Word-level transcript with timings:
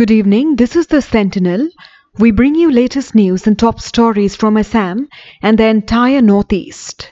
Good 0.00 0.10
evening. 0.10 0.56
This 0.56 0.76
is 0.76 0.86
the 0.86 1.02
Sentinel. 1.02 1.68
We 2.18 2.30
bring 2.30 2.54
you 2.54 2.72
latest 2.72 3.14
news 3.14 3.46
and 3.46 3.58
top 3.58 3.82
stories 3.82 4.34
from 4.34 4.56
Assam 4.56 5.10
and 5.42 5.58
the 5.58 5.66
entire 5.66 6.22
Northeast. 6.22 7.10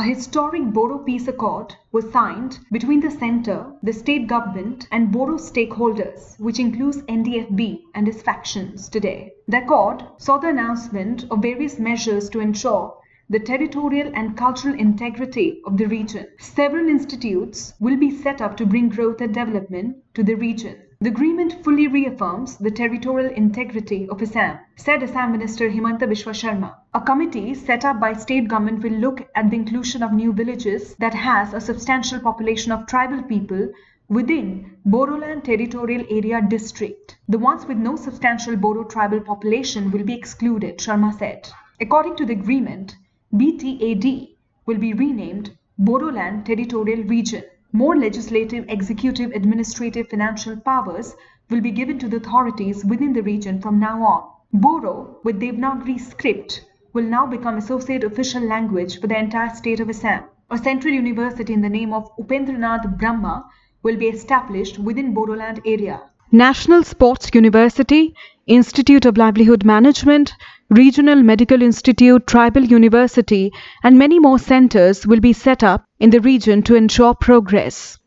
A 0.00 0.02
historic 0.02 0.64
Bodo 0.72 0.96
peace 0.96 1.28
accord 1.28 1.74
was 1.92 2.10
signed 2.10 2.60
between 2.72 3.00
the 3.00 3.10
centre, 3.10 3.66
the 3.82 3.92
state 3.92 4.26
government, 4.26 4.88
and 4.90 5.12
Bodo 5.12 5.36
stakeholders, 5.36 6.40
which 6.40 6.58
includes 6.58 7.02
NDFB 7.02 7.82
and 7.94 8.08
its 8.08 8.22
factions 8.22 8.88
today. 8.88 9.32
The 9.46 9.62
accord 9.62 10.02
saw 10.16 10.38
the 10.38 10.48
announcement 10.48 11.26
of 11.30 11.42
various 11.42 11.78
measures 11.78 12.30
to 12.30 12.40
ensure 12.40 12.96
the 13.28 13.40
territorial 13.40 14.10
and 14.14 14.38
cultural 14.38 14.74
integrity 14.74 15.60
of 15.66 15.76
the 15.76 15.84
region. 15.84 16.28
Several 16.38 16.88
institutes 16.88 17.74
will 17.78 17.98
be 17.98 18.10
set 18.10 18.40
up 18.40 18.56
to 18.56 18.64
bring 18.64 18.88
growth 18.88 19.20
and 19.20 19.34
development 19.34 19.98
to 20.14 20.22
the 20.22 20.34
region. 20.34 20.78
The 21.02 21.08
agreement 21.08 21.64
fully 21.64 21.86
reaffirms 21.86 22.58
the 22.58 22.70
territorial 22.70 23.32
integrity 23.32 24.06
of 24.10 24.20
Assam, 24.20 24.58
said 24.76 25.02
Assam 25.02 25.32
Minister 25.32 25.70
Himanta 25.70 26.06
Biswa 26.06 26.34
Sharma. 26.34 26.74
A 26.92 27.00
committee 27.00 27.54
set 27.54 27.86
up 27.86 27.98
by 27.98 28.12
state 28.12 28.48
government 28.48 28.82
will 28.82 28.98
look 28.98 29.26
at 29.34 29.48
the 29.48 29.56
inclusion 29.56 30.02
of 30.02 30.12
new 30.12 30.30
villages 30.34 30.94
that 30.98 31.14
has 31.14 31.54
a 31.54 31.60
substantial 31.62 32.20
population 32.20 32.70
of 32.70 32.86
tribal 32.86 33.22
people 33.22 33.70
within 34.10 34.76
Bodoland 34.86 35.44
Territorial 35.44 36.04
Area 36.10 36.42
District. 36.46 37.16
The 37.30 37.38
ones 37.38 37.64
with 37.64 37.78
no 37.78 37.96
substantial 37.96 38.56
Bodo 38.56 38.84
tribal 38.84 39.20
population 39.20 39.90
will 39.90 40.04
be 40.04 40.12
excluded, 40.12 40.80
Sharma 40.80 41.18
said. 41.18 41.48
According 41.80 42.16
to 42.16 42.26
the 42.26 42.34
agreement, 42.34 42.94
BTAD 43.32 44.36
will 44.66 44.76
be 44.76 44.92
renamed 44.92 45.56
Bodoland 45.80 46.44
Territorial 46.44 47.04
Region. 47.04 47.44
More 47.72 47.96
legislative, 47.96 48.64
executive, 48.68 49.30
administrative, 49.30 50.08
financial 50.08 50.56
powers 50.56 51.14
will 51.50 51.60
be 51.60 51.70
given 51.70 51.98
to 52.00 52.08
the 52.08 52.16
authorities 52.16 52.84
within 52.84 53.12
the 53.12 53.22
region 53.22 53.60
from 53.60 53.78
now 53.78 54.02
on. 54.02 54.28
Bodo, 54.52 55.18
with 55.22 55.40
Devanagari 55.40 56.00
script, 56.00 56.64
will 56.92 57.04
now 57.04 57.26
become 57.26 57.56
associate 57.56 58.02
official 58.02 58.42
language 58.42 59.00
for 59.00 59.06
the 59.06 59.16
entire 59.16 59.54
state 59.54 59.78
of 59.78 59.88
Assam. 59.88 60.24
A 60.50 60.58
central 60.58 60.92
university 60.92 61.52
in 61.52 61.60
the 61.60 61.68
name 61.68 61.92
of 61.92 62.10
Upendranath 62.16 62.98
Brahma 62.98 63.44
will 63.84 63.96
be 63.96 64.08
established 64.08 64.78
within 64.80 65.14
Bodoland 65.14 65.60
area. 65.64 66.00
National 66.32 66.82
Sports 66.82 67.30
University, 67.34 68.14
Institute 68.48 69.04
of 69.04 69.16
Livelihood 69.16 69.64
Management, 69.64 70.34
Regional 70.70 71.20
Medical 71.20 71.62
Institute, 71.62 72.28
Tribal 72.28 72.62
University, 72.62 73.50
and 73.82 73.98
many 73.98 74.20
more 74.20 74.38
centers 74.38 75.04
will 75.04 75.18
be 75.18 75.32
set 75.32 75.64
up 75.64 75.84
in 75.98 76.10
the 76.10 76.20
region 76.20 76.62
to 76.62 76.76
ensure 76.76 77.12
progress. 77.12 77.98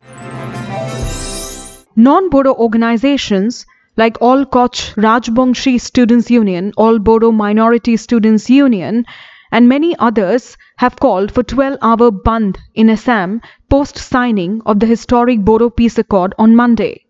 Non 1.98 2.30
Bodo 2.30 2.54
organizations 2.54 3.66
like 3.98 4.18
All 4.22 4.46
Koch 4.46 4.96
Rajbongshi 4.96 5.82
Students 5.82 6.32
Union, 6.32 6.72
All 6.78 7.00
Bodo 7.00 7.34
Minority 7.34 7.98
Students 7.98 8.50
Union, 8.50 9.04
and 9.52 9.68
many 9.68 9.94
others 9.98 10.56
have 10.78 10.96
called 10.96 11.34
for 11.34 11.44
12 11.44 11.80
hour 11.82 12.12
Bandh 12.12 12.56
in 12.74 12.90
Assam 12.90 13.42
post 13.70 13.98
signing 13.98 14.62
of 14.66 14.80
the 14.80 14.86
historic 14.86 15.42
Bodo 15.42 15.70
Peace 15.70 15.98
Accord 15.98 16.34
on 16.40 16.56
Monday. 16.56 17.03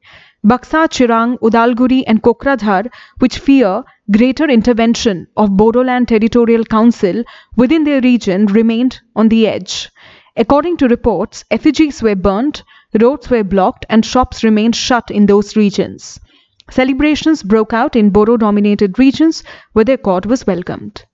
Baksa, 0.45 0.89
Chirang, 0.89 1.37
Udalguri, 1.39 2.03
and 2.05 2.21
Kokrajhar, 2.21 2.91
which 3.19 3.39
fear 3.39 3.83
greater 4.11 4.43
intervention 4.49 5.27
of 5.37 5.51
Bodoland 5.51 6.07
Territorial 6.07 6.65
Council 6.65 7.23
within 7.55 7.85
their 7.85 8.01
region, 8.01 8.47
remained 8.47 8.99
on 9.15 9.29
the 9.29 9.47
edge. 9.47 9.89
According 10.35 10.77
to 10.77 10.87
reports, 10.89 11.45
effigies 11.49 12.01
were 12.01 12.15
burnt, 12.15 12.63
roads 12.99 13.29
were 13.29 13.45
blocked, 13.45 13.85
and 13.89 14.05
shops 14.05 14.43
remained 14.43 14.75
shut 14.75 15.09
in 15.09 15.27
those 15.27 15.55
regions. 15.55 16.19
Celebrations 16.69 17.41
broke 17.41 17.71
out 17.71 17.95
in 17.95 18.09
Bodo 18.09 18.35
dominated 18.35 18.99
regions 18.99 19.43
where 19.71 19.85
the 19.85 19.93
accord 19.93 20.25
was 20.25 20.45
welcomed. 20.45 21.05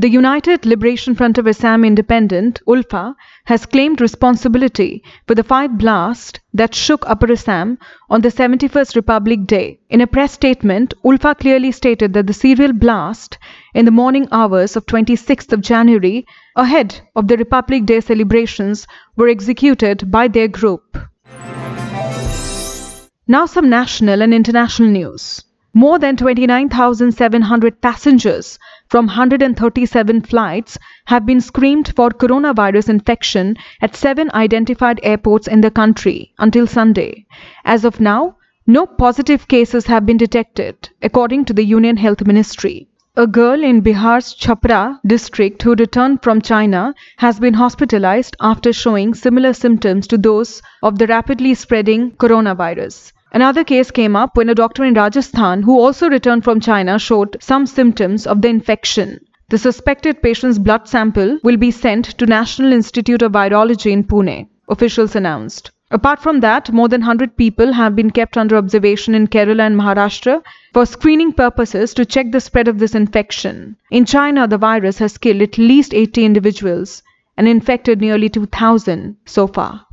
The 0.00 0.08
United 0.08 0.64
Liberation 0.64 1.14
Front 1.14 1.36
of 1.36 1.46
Assam 1.46 1.84
Independent, 1.84 2.62
ULFA, 2.66 3.14
has 3.44 3.66
claimed 3.66 4.00
responsibility 4.00 5.04
for 5.26 5.34
the 5.34 5.44
five 5.44 5.76
blasts 5.76 6.40
that 6.54 6.74
shook 6.74 7.04
Upper 7.06 7.30
Assam 7.30 7.76
on 8.08 8.22
the 8.22 8.30
71st 8.30 8.96
Republic 8.96 9.46
Day. 9.46 9.78
In 9.90 10.00
a 10.00 10.06
press 10.06 10.32
statement, 10.32 10.94
ULFA 11.04 11.38
clearly 11.38 11.70
stated 11.70 12.14
that 12.14 12.26
the 12.26 12.32
serial 12.32 12.72
blast 12.72 13.36
in 13.74 13.84
the 13.84 13.90
morning 13.90 14.26
hours 14.32 14.74
of 14.74 14.86
26th 14.86 15.52
of 15.52 15.60
January, 15.60 16.26
ahead 16.56 16.98
of 17.14 17.28
the 17.28 17.36
Republic 17.36 17.84
Day 17.84 18.00
celebrations, 18.00 18.86
were 19.16 19.28
executed 19.28 20.10
by 20.10 20.28
their 20.28 20.48
group. 20.48 20.96
Now 23.28 23.44
some 23.44 23.68
national 23.68 24.22
and 24.22 24.32
international 24.32 24.88
news. 24.88 25.44
More 25.72 26.00
than 26.00 26.16
29,700 26.16 27.80
passengers 27.80 28.58
from 28.88 29.06
137 29.06 30.22
flights 30.22 30.76
have 31.06 31.24
been 31.24 31.40
screened 31.40 31.92
for 31.94 32.10
coronavirus 32.10 32.88
infection 32.88 33.56
at 33.80 33.94
seven 33.94 34.32
identified 34.34 34.98
airports 35.04 35.46
in 35.46 35.60
the 35.60 35.70
country 35.70 36.32
until 36.40 36.66
Sunday. 36.66 37.26
As 37.64 37.84
of 37.84 38.00
now, 38.00 38.36
no 38.66 38.84
positive 38.84 39.46
cases 39.46 39.86
have 39.86 40.04
been 40.04 40.16
detected, 40.16 40.88
according 41.02 41.44
to 41.44 41.52
the 41.52 41.64
Union 41.64 41.96
Health 41.96 42.26
Ministry. 42.26 42.88
A 43.16 43.28
girl 43.28 43.62
in 43.62 43.80
Bihar's 43.80 44.34
Chhapra 44.34 44.98
district 45.06 45.62
who 45.62 45.74
returned 45.74 46.22
from 46.22 46.40
China 46.40 46.94
has 47.18 47.38
been 47.38 47.54
hospitalized 47.54 48.36
after 48.40 48.72
showing 48.72 49.14
similar 49.14 49.52
symptoms 49.52 50.08
to 50.08 50.18
those 50.18 50.62
of 50.82 50.98
the 50.98 51.06
rapidly 51.06 51.54
spreading 51.54 52.10
coronavirus. 52.12 53.12
Another 53.32 53.62
case 53.62 53.90
came 53.92 54.16
up 54.16 54.36
when 54.36 54.48
a 54.48 54.54
doctor 54.54 54.84
in 54.84 54.94
Rajasthan 54.94 55.62
who 55.62 55.78
also 55.78 56.10
returned 56.10 56.42
from 56.42 56.58
China 56.58 56.98
showed 56.98 57.36
some 57.40 57.64
symptoms 57.64 58.26
of 58.26 58.42
the 58.42 58.48
infection. 58.48 59.20
The 59.50 59.58
suspected 59.58 60.22
patient's 60.22 60.58
blood 60.58 60.88
sample 60.88 61.38
will 61.44 61.56
be 61.56 61.70
sent 61.70 62.06
to 62.18 62.26
National 62.26 62.72
Institute 62.72 63.22
of 63.22 63.32
Virology 63.32 63.92
in 63.92 64.04
Pune, 64.04 64.48
officials 64.68 65.14
announced. 65.14 65.70
Apart 65.92 66.20
from 66.20 66.40
that, 66.40 66.72
more 66.72 66.88
than 66.88 67.00
100 67.00 67.36
people 67.36 67.72
have 67.72 67.96
been 67.96 68.10
kept 68.10 68.36
under 68.36 68.56
observation 68.56 69.14
in 69.14 69.26
Kerala 69.26 69.66
and 69.66 69.76
Maharashtra 69.76 70.42
for 70.72 70.86
screening 70.86 71.32
purposes 71.32 71.94
to 71.94 72.04
check 72.04 72.30
the 72.30 72.40
spread 72.40 72.68
of 72.68 72.78
this 72.78 72.94
infection. 72.94 73.76
In 73.90 74.04
China, 74.04 74.46
the 74.46 74.58
virus 74.58 74.98
has 74.98 75.18
killed 75.18 75.42
at 75.42 75.58
least 75.58 75.94
80 75.94 76.24
individuals 76.24 77.02
and 77.36 77.48
infected 77.48 78.00
nearly 78.00 78.28
2,000 78.28 79.16
so 79.24 79.48
far. 79.48 79.86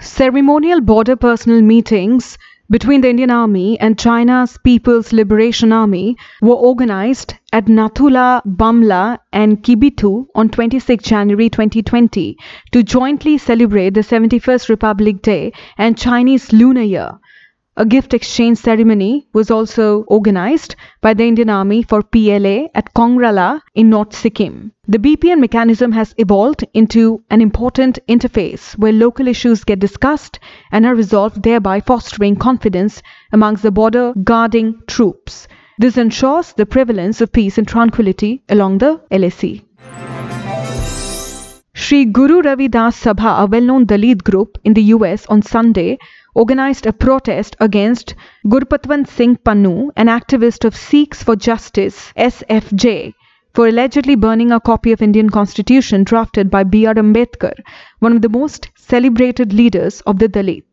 Ceremonial 0.00 0.80
border 0.80 1.14
personnel 1.14 1.60
meetings 1.60 2.38
between 2.70 3.02
the 3.02 3.10
Indian 3.10 3.30
Army 3.30 3.78
and 3.80 3.98
China's 3.98 4.56
People's 4.64 5.12
Liberation 5.12 5.72
Army 5.72 6.16
were 6.40 6.54
organized 6.54 7.34
at 7.52 7.66
Nathula, 7.66 8.40
Bumla, 8.46 9.18
and 9.32 9.62
Kibitu 9.62 10.26
on 10.34 10.48
26 10.48 11.04
January 11.04 11.50
2020 11.50 12.38
to 12.72 12.82
jointly 12.82 13.36
celebrate 13.36 13.92
the 13.92 14.00
71st 14.00 14.70
Republic 14.70 15.20
Day 15.20 15.52
and 15.76 15.98
Chinese 15.98 16.50
Lunar 16.52 16.82
Year. 16.82 17.18
A 17.76 17.86
gift 17.86 18.12
exchange 18.14 18.58
ceremony 18.58 19.28
was 19.32 19.48
also 19.50 20.02
organized 20.08 20.74
by 21.00 21.14
the 21.14 21.24
Indian 21.24 21.48
Army 21.48 21.82
for 21.82 22.02
PLA 22.02 22.66
at 22.74 22.92
Kongrala 22.94 23.60
in 23.74 23.88
North 23.88 24.14
Sikkim. 24.14 24.72
The 24.88 24.98
BPM 24.98 25.38
mechanism 25.38 25.92
has 25.92 26.12
evolved 26.18 26.64
into 26.74 27.22
an 27.30 27.40
important 27.40 28.00
interface 28.08 28.76
where 28.76 28.92
local 28.92 29.28
issues 29.28 29.62
get 29.62 29.78
discussed 29.78 30.40
and 30.72 30.84
are 30.84 30.96
resolved, 30.96 31.44
thereby 31.44 31.80
fostering 31.80 32.34
confidence 32.34 33.02
amongst 33.32 33.62
the 33.62 33.70
border 33.70 34.14
guarding 34.24 34.80
troops. 34.88 35.46
This 35.78 35.96
ensures 35.96 36.52
the 36.52 36.66
prevalence 36.66 37.20
of 37.20 37.32
peace 37.32 37.56
and 37.56 37.68
tranquility 37.68 38.42
along 38.48 38.78
the 38.78 39.00
LAC. 39.12 39.62
Sri 41.72 42.04
Guru 42.04 42.40
Ravi 42.42 42.66
Das 42.66 43.00
Sabha, 43.00 43.38
a 43.42 43.46
well 43.46 43.60
known 43.60 43.86
Dalit 43.86 44.24
group 44.24 44.58
in 44.64 44.74
the 44.74 44.82
US, 44.94 45.24
on 45.26 45.40
Sunday 45.40 45.98
organized 46.34 46.84
a 46.84 46.92
protest 46.92 47.54
against 47.60 48.16
Gurpatwant 48.44 49.06
Singh 49.06 49.36
Pannu, 49.36 49.90
an 49.96 50.08
activist 50.08 50.64
of 50.64 50.74
Sikhs 50.74 51.22
for 51.22 51.36
Justice 51.36 52.12
SFJ, 52.16 53.14
for 53.54 53.68
allegedly 53.68 54.16
burning 54.16 54.50
a 54.50 54.58
copy 54.58 54.90
of 54.90 55.00
Indian 55.00 55.30
constitution 55.30 56.02
drafted 56.02 56.50
by 56.50 56.64
B.R. 56.64 56.94
Ambedkar, 56.94 57.54
one 58.00 58.16
of 58.16 58.22
the 58.22 58.28
most 58.28 58.70
celebrated 58.76 59.52
leaders 59.52 60.00
of 60.02 60.18
the 60.18 60.28
Dalit. 60.28 60.64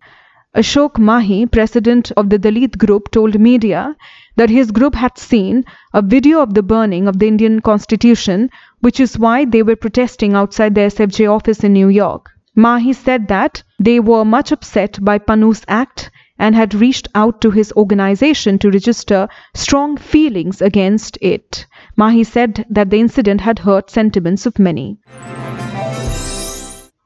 Ashok 0.57 0.98
Mahi, 0.98 1.45
president 1.45 2.12
of 2.18 2.31
the 2.31 2.39
Dalit 2.39 2.80
group, 2.80 3.12
told 3.12 3.39
media 3.39 3.95
that 4.38 4.50
his 4.50 4.71
group 4.71 4.95
had 4.95 5.15
seen 5.15 5.63
a 5.94 6.01
video 6.01 6.42
of 6.42 6.56
the 6.56 6.63
burning 6.63 7.07
of 7.07 7.19
the 7.19 7.27
Indian 7.27 7.59
constitution, 7.59 8.50
which 8.80 9.00
is 9.00 9.19
why 9.19 9.45
they 9.45 9.62
were 9.62 9.75
protesting 9.75 10.33
outside 10.33 10.74
the 10.74 10.81
SFJ 10.81 11.31
office 11.31 11.63
in 11.63 11.74
New 11.74 11.89
York. 11.89 12.31
Mahi 12.56 12.94
said 12.94 13.27
that 13.27 13.62
they 13.77 14.00
were 14.00 14.25
much 14.25 14.51
upset 14.51 14.98
by 15.00 15.19
Pannu's 15.19 15.62
act 15.68 16.09
and 16.39 16.56
had 16.56 16.74
reached 16.74 17.07
out 17.13 17.39
to 17.42 17.51
his 17.51 17.71
organization 17.74 18.57
to 18.57 18.71
register 18.71 19.27
strong 19.53 19.95
feelings 19.95 20.60
against 20.60 21.19
it. 21.21 21.68
Mahi 21.95 22.24
said 22.24 22.65
that 22.68 22.89
the 22.89 23.00
incident 23.00 23.42
had 23.42 23.60
hurt 23.60 23.92
sentiments 23.92 24.48
of 24.48 24.57
many. 24.57 24.98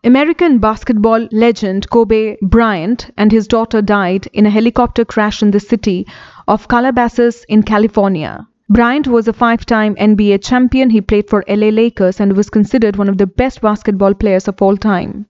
American 0.03 0.57
basketball 0.57 1.27
legend 1.31 1.87
Kobe 1.91 2.35
Bryant 2.41 3.11
and 3.17 3.31
his 3.31 3.47
daughter 3.47 3.83
died 3.83 4.27
in 4.33 4.47
a 4.47 4.49
helicopter 4.49 5.05
crash 5.05 5.43
in 5.43 5.51
the 5.51 5.59
city 5.59 6.07
of 6.47 6.67
Calabasas 6.67 7.43
in 7.47 7.61
California. 7.61 8.47
Bryant 8.67 9.05
was 9.05 9.27
a 9.27 9.33
five 9.33 9.63
time 9.63 9.93
NBA 9.97 10.43
champion. 10.43 10.89
He 10.89 11.01
played 11.01 11.29
for 11.29 11.43
LA 11.47 11.69
Lakers 11.69 12.19
and 12.19 12.35
was 12.35 12.49
considered 12.49 12.95
one 12.95 13.09
of 13.09 13.19
the 13.19 13.27
best 13.27 13.61
basketball 13.61 14.15
players 14.15 14.47
of 14.47 14.59
all 14.59 14.75
time. 14.75 15.27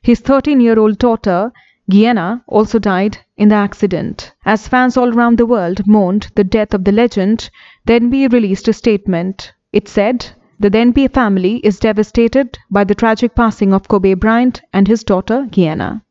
His 0.00 0.20
13 0.20 0.60
year 0.60 0.78
old 0.78 0.98
daughter, 0.98 1.50
Gianna, 1.90 2.44
also 2.46 2.78
died 2.78 3.18
in 3.36 3.48
the 3.48 3.56
accident. 3.56 4.32
As 4.44 4.68
fans 4.68 4.96
all 4.96 5.12
around 5.12 5.38
the 5.38 5.46
world 5.46 5.88
mourned 5.88 6.28
the 6.36 6.44
death 6.44 6.72
of 6.72 6.84
the 6.84 6.92
legend, 6.92 7.50
the 7.84 7.94
NBA 7.94 8.32
released 8.32 8.68
a 8.68 8.72
statement. 8.72 9.54
It 9.72 9.88
said, 9.88 10.26
the 10.70 10.78
NBA 10.78 11.12
family 11.12 11.56
is 11.56 11.78
devastated 11.78 12.58
by 12.70 12.84
the 12.84 12.94
tragic 12.94 13.34
passing 13.34 13.74
of 13.74 13.86
Kobe 13.86 14.14
Bryant 14.14 14.62
and 14.72 14.88
his 14.88 15.04
daughter 15.04 15.46
Gianna. 15.50 16.02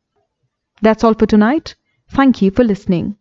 That's 0.80 1.02
all 1.02 1.14
for 1.14 1.26
tonight. 1.26 1.74
Thank 2.10 2.40
you 2.40 2.52
for 2.52 2.62
listening. 2.62 3.16